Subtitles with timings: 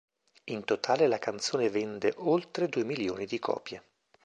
[0.45, 3.83] In totale la canzone vende oltre due milioni di copie.